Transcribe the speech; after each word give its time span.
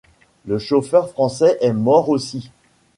Le 0.47 0.57
chauffeur 0.57 1.11
français 1.11 1.59
est 1.61 1.73
mort 1.73 2.09
aussi. 2.09 2.49